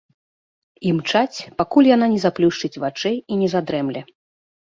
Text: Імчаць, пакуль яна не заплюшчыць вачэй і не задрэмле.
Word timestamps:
Імчаць, 0.91 1.45
пакуль 1.63 1.89
яна 1.95 2.07
не 2.15 2.19
заплюшчыць 2.25 2.73
вачэй 2.85 3.15
і 3.31 3.39
не 3.45 3.53
задрэмле. 3.53 4.01